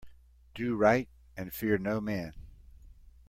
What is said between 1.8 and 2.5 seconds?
man.